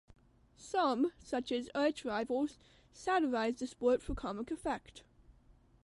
Some, 0.57 1.11
such 1.19 1.51
as 1.51 1.69
"Arch 1.75 2.03
Rivals", 2.05 2.57
satirize 2.91 3.57
the 3.59 3.67
sport 3.67 4.01
for 4.01 4.15
comic 4.15 4.49
effect. 4.49 5.03